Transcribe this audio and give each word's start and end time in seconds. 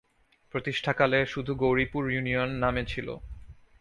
প্রতিষ্ঠাকালে 0.53 1.19
শুধু 1.25 1.51
গৌরীপুর 1.55 2.03
ইউনিয়ন 2.11 2.49
নামে 2.55 2.83
ছিলো। 2.85 3.13